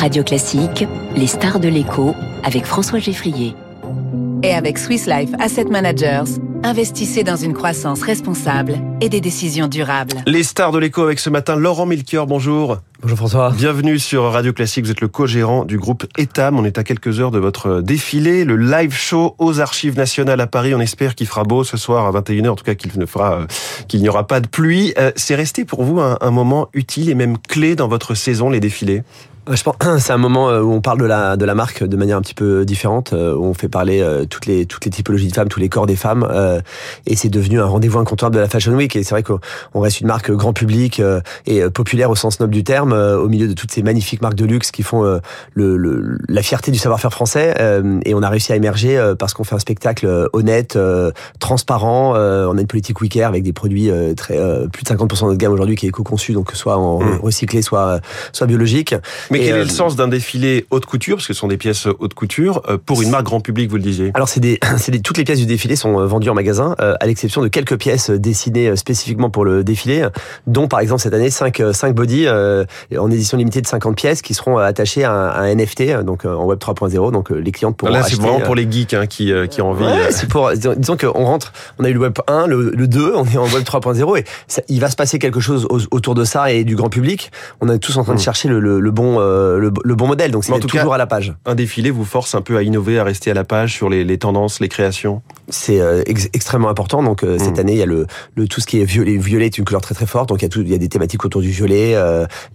[0.00, 3.54] Radio Classique, les stars de l'écho avec François Geffrier.
[4.42, 10.16] Et avec Swiss Life Asset Managers, investissez dans une croissance responsable et des décisions durables.
[10.26, 12.78] Les stars de l'écho avec ce matin Laurent Milkior, bonjour.
[13.02, 13.50] Bonjour François.
[13.50, 16.58] Bienvenue sur Radio Classique, vous êtes le co-gérant du groupe ETAM.
[16.58, 20.46] On est à quelques heures de votre défilé, le live show aux Archives nationales à
[20.46, 20.74] Paris.
[20.74, 23.40] On espère qu'il fera beau ce soir à 21h, en tout cas qu'il ne fera,
[23.40, 23.46] euh,
[23.86, 24.94] qu'il n'y aura pas de pluie.
[24.98, 28.48] Euh, c'est resté pour vous un, un moment utile et même clé dans votre saison,
[28.48, 29.02] les défilés?
[29.48, 31.96] Je pense c'est un moment euh, où on parle de la de la marque de
[31.96, 34.90] manière un petit peu différente, euh, où on fait parler euh, toutes les toutes les
[34.90, 36.26] typologies de femmes, tous les corps des femmes,
[37.06, 38.94] et c'est devenu un rendez-vous incontournable de la Fashion Week.
[38.96, 41.02] Et c'est vrai qu'on reste une marque grand public
[41.46, 44.44] et populaire au sens noble du terme, au milieu de toutes ces magnifiques marques de
[44.44, 45.02] luxe qui font
[45.54, 47.54] le, le la fierté du savoir-faire français.
[48.04, 50.78] et on a réussi à émerger parce qu'on fait un spectacle honnête,
[51.38, 52.14] transparent.
[52.14, 54.36] on a une politique week avec des produits très
[54.72, 57.18] plus de 50% de notre gamme aujourd'hui qui est éco-conçu, donc soit en mmh.
[57.22, 58.00] recyclé, soit
[58.32, 58.94] soit biologique.
[59.30, 61.56] Mais quel est le euh, sens d'un défilé haute couture, parce que ce sont des
[61.56, 64.58] pièces haute couture, euh, pour une marque grand public, vous le disiez Alors, c'est des,
[64.76, 67.48] c'est des, toutes les pièces du défilé sont euh, vendues en magasin, à l'exception de
[67.48, 70.06] quelques pièces dessinées spécifiquement pour le défilé,
[70.46, 74.34] dont par exemple cette année 5, 5 body en édition limitée de 50 pièces qui
[74.34, 78.16] seront attachées à un, NFT, donc en Web 3.0, donc les clientes pourront Là, c'est
[78.16, 79.84] vraiment pour les geeks hein, qui, qui ont envie.
[79.84, 83.12] Ouais, c'est pour, disons qu'on rentre, on a eu le Web 1, le, le 2,
[83.14, 84.24] on est en Web 3.0 et
[84.68, 87.30] il va se passer quelque chose autour de ça et du grand public.
[87.60, 88.22] On est tous en train de mmh.
[88.22, 90.30] chercher le, le, le bon euh, le, bon modèle.
[90.30, 91.34] Donc c'est toujours à la page.
[91.46, 94.18] Un défilé vous force un peu à innover, à rester à la page sur les,
[94.18, 95.22] tendances, les créations.
[95.48, 97.02] C'est euh, extrêmement important.
[97.02, 97.60] Donc euh, cette mm.
[97.60, 98.06] année, il y a le,
[98.48, 99.16] tout ce qui est violet.
[99.16, 100.28] Violet est une couleur très très forte.
[100.28, 101.96] Donc il y a tout, il y a des thématiques autour du violet.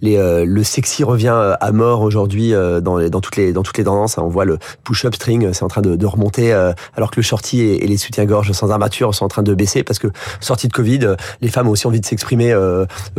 [0.02, 4.18] les, le sexy revient à mort aujourd'hui dans, dans toutes les dans toutes les tendances.
[4.18, 6.52] On voit le push-up string, c'est en train de, remonter,
[6.96, 9.98] alors que le shorty et, les soutiens-gorge sans armature sont en train de baisser parce
[9.98, 10.08] que
[10.40, 12.54] sortie de Covid, les femmes ont aussi envie de s'exprimer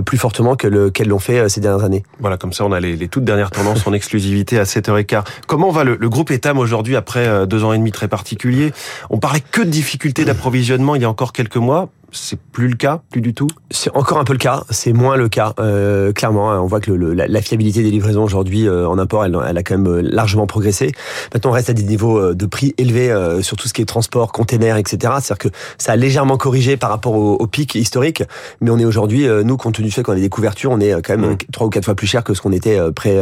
[0.06, 2.04] plus fortement que qu'elles l'ont fait ces dernières années.
[2.20, 5.24] Voilà, comme ça on a les, les toutes dernières tendances son exclusivité à 7h15.
[5.48, 8.74] Comment va le, le groupe Etam aujourd'hui après euh, deux ans et demi très particuliers?
[9.10, 12.76] On parlait que de difficultés d'approvisionnement il y a encore quelques mois c'est plus le
[12.76, 13.48] cas, plus du tout?
[13.70, 16.52] C'est encore un peu le cas, c'est moins le cas, euh, clairement.
[16.52, 16.60] Hein.
[16.60, 19.64] on voit que le, la, fiabilité des livraisons aujourd'hui euh, en import, elle, elle, a
[19.64, 20.92] quand même euh, largement progressé.
[21.34, 23.86] Maintenant, on reste à des niveaux euh, de prix élevés sur tout ce qui est
[23.86, 25.14] transport, containers, etc.
[25.22, 25.48] C'est-à-dire que
[25.78, 28.24] ça a légèrement corrigé par rapport au, au pic historique,
[28.62, 30.94] mais on est aujourd'hui, nous, compte tenu du fait qu'on a des couvertures, on est
[31.02, 31.38] quand même mmh.
[31.52, 33.18] trois ou quatre fois plus cher que ce qu'on était près,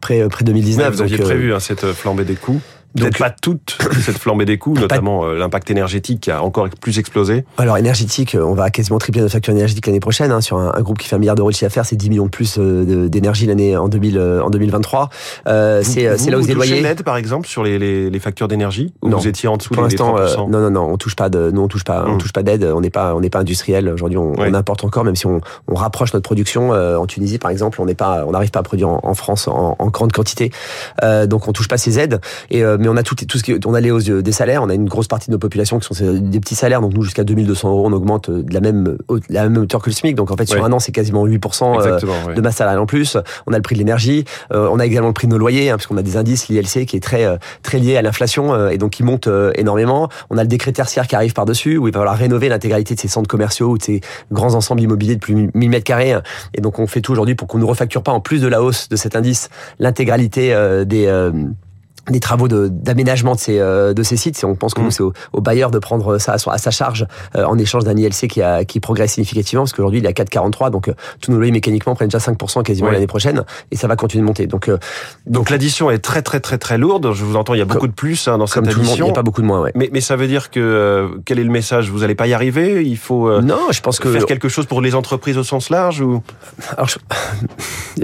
[0.00, 0.94] près, près 2019.
[0.94, 2.60] vous aviez prévu hein, cette flambée des coûts
[2.94, 6.98] donc pas toute cette flambée des coûts, notamment euh, l'impact énergétique qui a encore plus
[6.98, 7.44] explosé.
[7.58, 10.80] Alors énergétique, euh, on va quasiment tripler notre facture énergétique l'année prochaine hein, sur un,
[10.80, 13.08] groupe qui fait un milliard d'euros de chiffre d'affaires, c'est 10 millions de plus euh,
[13.08, 15.10] d'énergie l'année en 2000 en 2023.
[15.46, 16.80] Euh, c'est c'est là où vous, vous loyers.
[16.80, 19.82] l'aide par exemple sur les, les, les factures d'énergie Non, vous étiez en dessous pour
[19.82, 20.16] l'instant.
[20.48, 22.18] non non non, on touche pas de, nous on touche pas, on hmm.
[22.18, 22.64] touche pas d'aide.
[22.64, 24.18] On n'est pas on n'est pas industriel aujourd'hui.
[24.18, 27.80] On, on, importe encore, même si on, on rapproche notre production en Tunisie par exemple,
[27.80, 30.50] on n'est pas on n'arrive pas à produire en, France en, en, grande quantité.
[31.26, 32.20] donc on touche pas ces aides.
[32.50, 34.68] Et mais on a tout tout ce qui on a les hausses des salaires, on
[34.68, 37.24] a une grosse partie de nos populations qui sont des petits salaires, donc nous jusqu'à
[37.24, 38.98] 2200 euros, on augmente de la même,
[39.28, 41.80] la même hauteur que le SMIC, donc en fait sur un an c'est quasiment 8%
[41.80, 43.16] euh, de masse salariale en plus.
[43.46, 45.70] On a le prix de l'énergie, euh, on a également le prix de nos loyers,
[45.70, 48.78] hein, puisqu'on a des indices, l'ILC qui est très euh, très lié à l'inflation et
[48.78, 50.08] donc qui monte énormément.
[50.30, 53.00] On a le décret tertiaire qui arrive par-dessus, où il va falloir rénover l'intégralité de
[53.00, 54.00] ces centres commerciaux ou de ces
[54.32, 56.14] grands ensembles immobiliers de plus de 1000 mètres carrés.
[56.54, 58.62] Et donc on fait tout aujourd'hui pour qu'on ne refacture pas en plus de la
[58.62, 60.54] hausse de cet indice l'intégralité
[60.86, 61.06] des
[62.10, 64.42] des travaux d'aménagement de, ces euh, de ces sites.
[64.44, 64.90] on pense que mmh.
[64.90, 68.26] c'est au, au, bailleur de prendre ça à, sa charge euh, en échange d'un ILC
[68.28, 71.36] qui, a, qui progresse significativement, parce qu'aujourd'hui il est à 4,43, donc euh, tous nos
[71.36, 74.46] loyers mécaniquement prennent déjà 5% quasiment l'année prochaine, et ça va continuer de monter.
[74.46, 74.68] Donc,
[75.26, 77.12] donc, l'addition est très très très très lourde.
[77.12, 78.96] Je vous entends, il y a beaucoup de plus hein, dans cette addition.
[78.96, 79.60] il n'y a pas beaucoup de moins.
[79.60, 79.72] Ouais.
[79.74, 81.90] Mais, mais ça veut dire que quel est le message?
[81.90, 82.84] Vous n'allez pas y arriver?
[82.84, 86.00] Il faut non, je pense que faire quelque chose pour les entreprises au sens large
[86.00, 86.22] ou?
[86.76, 86.98] Alors, je,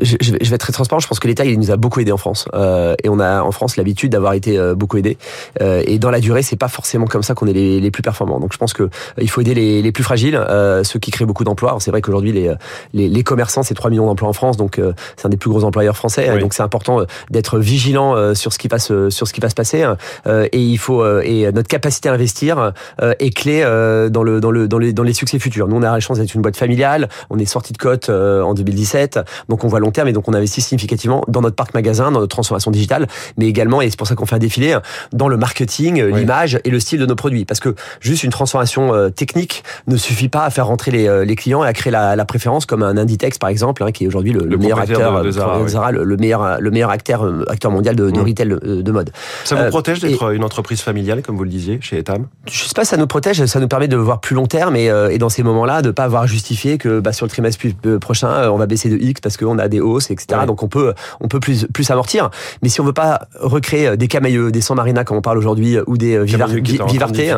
[0.03, 1.01] je, vais, être très transparent.
[1.01, 3.51] Je pense que l'État il nous a beaucoup aidé en France, et on a en
[3.51, 5.17] France l'habitude d'avoir été euh, beaucoup aidé.
[5.63, 8.03] Euh, et dans la durée, c'est pas forcément comme ça qu'on est les, les, plus
[8.03, 8.39] performants.
[8.39, 8.89] Donc je pense que euh,
[9.19, 10.39] il faut aider les, les plus fragiles,
[10.85, 11.77] ceux qui créent beaucoup d'emplois.
[11.81, 12.55] C'est vrai qu'aujourd'hui les,
[12.93, 14.81] les, les, commerçants, c'est 3 millions d'emplois en France, donc
[15.17, 16.39] c'est un des plus gros employeurs français.
[16.39, 19.55] Donc c'est important d'être vigilant sur ce qui va se, sur ce qui va se
[19.55, 19.85] passer.
[20.27, 23.63] et il faut et notre capacité à investir est clé
[24.11, 25.69] dans le dans le dans les dans les succès futurs.
[25.69, 27.09] Nous on a la chance d'être une boîte familiale.
[27.31, 30.35] On est sorti de cote en 2017, donc on voit long terme et donc on
[30.35, 33.07] investit significativement dans notre parc magasin, dans notre transformation digitale,
[33.37, 34.77] mais également et c'est pour ça qu'on fait un défilé,
[35.13, 37.45] dans le marketing, l'image et le style de nos produits.
[37.45, 41.65] Parce que juste une transformation technique ne suffit pas à faire rentrer les, les clients
[41.65, 44.33] et à créer la, la préférence comme un Inditex par exemple, hein, qui est aujourd'hui
[44.33, 48.25] le, meilleur acteur de, Zara, le, meilleur le meilleur acteur acteur mondial de, de mm.
[48.25, 49.11] retail de, mode.
[49.45, 52.27] Ça vous protège d'être une entreprise familiale, comme vous le disiez, chez Etam?
[52.51, 54.87] Je sais pas, ça nous protège, ça nous permet de voir plus long terme et,
[54.87, 57.67] et dans ces moments-là, de pas avoir justifié que bah, sur le trimestre
[58.01, 60.43] prochain, on va baisser de X parce qu'on a des hausses, etc.
[60.47, 62.31] Donc on peut on peut plus plus amortir.
[62.63, 65.77] Mais si on veut pas recréer des Camailleux, des San Marina comme on parle aujourd'hui,
[65.87, 67.35] ou des Vivarté,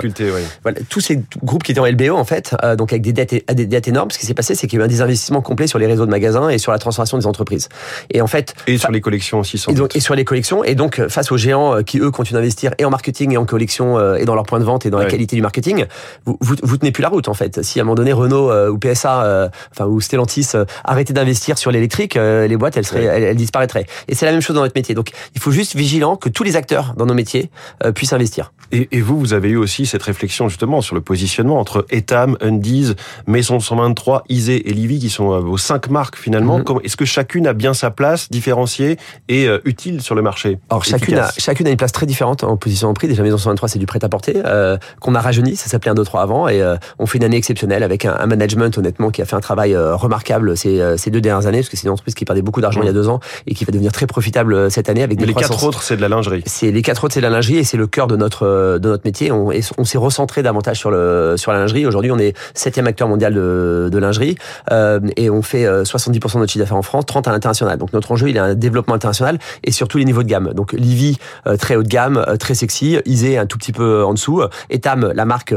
[0.62, 3.34] voilà, tous ces groupes qui étaient en LBO en fait, euh, donc avec des dettes
[3.52, 5.66] des dettes énormes, ce qui s'est passé, c'est qu'il y a eu un désinvestissement complet
[5.66, 7.68] sur les réseaux de magasins et sur la transformation des entreprises.
[8.10, 9.58] Et en fait et sur les collections aussi.
[9.58, 12.10] Sans et, donc, et sur les collections et donc face aux géants euh, qui eux
[12.10, 14.86] continuent d'investir et en marketing et en collection euh, et dans leur point de vente
[14.86, 15.86] et dans la qualité du marketing,
[16.24, 17.62] vous, vous, tenez plus la route en fait.
[17.62, 20.52] Si à un moment donné Renault ou PSA, enfin ou Stellantis
[20.84, 23.86] arrêtaient d'investir sur l'électrique, les boîtes elles seraient, elles, disparaîtraient.
[24.08, 24.94] Et c'est la même chose dans notre métier.
[24.94, 27.50] Donc il faut juste vigilant que tous les acteurs dans nos métiers
[27.94, 28.52] puissent investir.
[28.72, 32.36] Et, et, vous, vous avez eu aussi cette réflexion justement sur le positionnement entre Etam,
[32.40, 32.94] Undies,
[33.26, 36.58] Maison 123, Isée et Livy, qui sont euh, vos cinq marques finalement.
[36.58, 36.80] Mhm.
[36.84, 38.96] Est-ce que chacune a bien sa place, différenciée
[39.28, 40.58] et euh, utile sur le marché?
[40.68, 43.08] Alors chacune a, chacune a une place très différente en position en prix.
[43.08, 46.48] Déjà Maison 123, c'est du prêt-à-porter euh, qu'on a rajeuni, ça s'appelait un 2-3 avant,
[46.48, 46.62] et
[46.98, 50.56] on fait une année exceptionnelle avec un, management honnêtement qui a fait un travail remarquable
[50.56, 52.86] ces, ces deux dernières années, parce que c'est une entreprise qui perdait beaucoup d'argent il
[52.86, 52.96] y a mhm.
[52.96, 55.82] deux ans et qui va devenir très profitable cette année avec des les quatre autres,
[55.82, 56.42] c'est de la lingerie.
[56.46, 59.04] C'est les quatre autres, c'est la lingerie et c'est le cœur de notre de notre
[59.04, 59.32] métier.
[59.32, 61.86] On, on s'est recentré davantage sur le sur la lingerie.
[61.86, 64.36] Aujourd'hui, on est septième acteur mondial de, de lingerie
[64.70, 67.78] euh, et on fait 70% euh, de notre chiffre d'affaires en France, 30 à l'international.
[67.78, 70.52] Donc notre enjeu, il est un développement international et surtout les niveaux de gamme.
[70.54, 72.98] Donc Livy, euh, très haut de gamme, euh, très sexy.
[73.06, 74.42] Isée, un tout petit peu en dessous.
[74.68, 75.54] Etam, la marque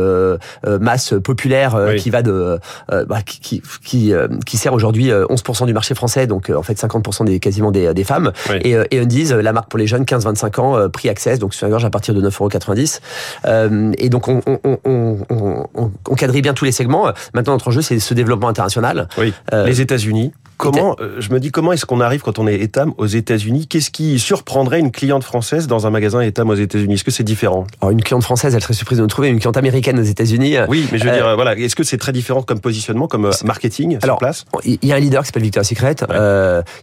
[0.65, 2.59] masse populaire qui va de
[2.89, 4.13] bah, qui qui
[4.45, 6.27] qui sert aujourd'hui 11% du marché français.
[6.27, 8.31] Donc en fait 50% des quasiment des, des femmes.
[8.61, 11.71] Et, et Undies, la marque pour les jeunes 15-25 ans, prix access, donc sur la
[11.71, 12.99] gorge à partir de 9,90
[13.45, 13.91] euros.
[13.97, 17.11] et donc on, on, on, on, on quadrille bien tous les segments.
[17.33, 19.07] Maintenant, notre enjeu, c'est ce développement international.
[19.17, 19.33] Oui.
[19.53, 20.33] Euh, les États-Unis.
[20.63, 23.67] Comment, euh, je me dis, comment est-ce qu'on arrive quand on est Etam aux États-Unis?
[23.67, 26.93] Qu'est-ce qui surprendrait une cliente française dans un magasin Etam aux États-Unis?
[26.93, 27.67] Est-ce que c'est différent?
[27.81, 29.27] Alors, une cliente française, elle serait surprise de nous trouver.
[29.27, 30.55] Une cliente américaine aux États-Unis.
[30.69, 33.29] Oui, mais je veux dire, euh, voilà, est-ce que c'est très différent comme positionnement, comme
[33.43, 35.95] marketing alors, sur place Il y a un leader qui s'appelle Victoria's Secret,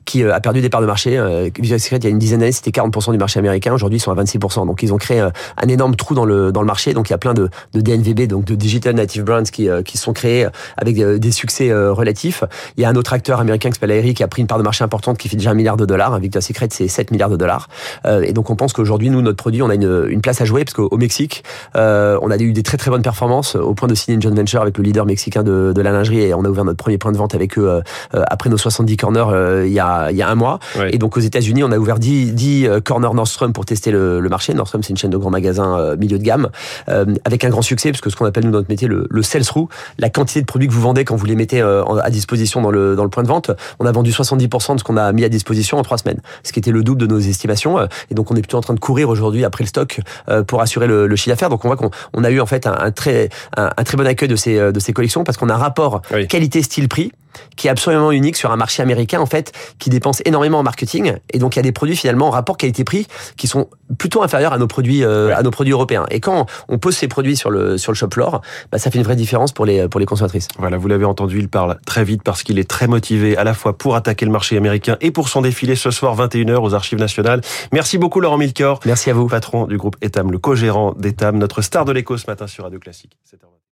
[0.04, 1.12] qui a perdu des parts de marché.
[1.44, 3.72] Victoria's Secret, il y a une dizaine d'années, c'était 40% du marché américain.
[3.72, 4.66] Aujourd'hui, ils sont à 26%.
[4.66, 6.92] Donc, ils ont créé un énorme trou dans le dans le marché.
[6.92, 9.96] Donc, il y a plein de, de DNVB, donc de Digital Native Brands, qui qui
[9.96, 10.46] sont créés
[10.76, 12.44] avec des succès relatifs.
[12.76, 14.58] Il y a un autre acteur américain qui s'appelle Aerie qui a pris une part
[14.58, 16.14] de marché importante qui fait déjà un milliard de dollars.
[16.14, 17.68] Un Victoria's Secret, c'est 7 milliards de dollars.
[18.06, 20.44] Euh, et donc on pense qu'aujourd'hui, nous, notre produit, on a une, une place à
[20.44, 21.44] jouer parce qu'au Mexique,
[21.76, 24.34] euh, on a eu des très très bonnes performances au point de signer une joint
[24.34, 26.98] venture avec le leader mexicain de, de la lingerie et on a ouvert notre premier
[26.98, 27.68] point de vente avec eux
[28.14, 29.26] euh, après nos 70 corners
[29.66, 30.58] il, y a, il y a un mois.
[30.90, 34.28] Et donc aux États-Unis, on a ouvert 10, 10 corners Nordstrom pour tester le, le
[34.28, 34.54] marché.
[34.54, 36.48] Nordstrom, c'est une chaîne de grands magasins milieu de gamme
[37.24, 39.22] avec un grand succès parce que ce qu'on appelle nous dans notre métier le, le
[39.22, 39.68] sell through,
[39.98, 42.96] la quantité de produits que vous vendez quand vous les mettez à disposition dans le,
[42.96, 43.49] dans le point de vente.
[43.78, 46.52] On a vendu 70% de ce qu'on a mis à disposition en trois semaines, ce
[46.52, 47.78] qui était le double de nos estimations.
[48.10, 50.60] Et donc on est plutôt en train de courir aujourd'hui après le stock euh, pour
[50.60, 51.50] assurer le, le chiffre d'affaires.
[51.50, 54.36] Donc on voit qu'on a eu en fait un, très un, très bon accueil de
[54.36, 57.12] ces de ces collections parce qu'on a un rapport qualité style prix
[57.56, 61.14] qui est absolument unique sur un marché américain en fait qui dépense énormément en marketing.
[61.32, 63.06] Et donc il y a des produits finalement en rapport qualité-prix
[63.36, 63.68] qui sont
[63.98, 66.06] plutôt inférieurs à nos produits euh, à nos produits européens.
[66.10, 68.40] Et quand on pose ces produits sur le sur le shop floor
[68.72, 70.48] bah, ça fait une vraie différence pour les pour les consommatrices.
[70.58, 73.54] Voilà vous l'avez entendu il parle très vite parce qu'il est très motivé à la
[73.54, 76.98] fois pour attaquer le marché américain et pour son défilé ce soir 21h aux Archives
[76.98, 77.40] nationales.
[77.72, 79.28] Merci beaucoup Laurent Milcor merci à vous.
[79.28, 82.78] Patron du groupe Etam le co-gérant d'Etam notre star de l'écho ce matin sur Radio
[82.78, 83.16] Classique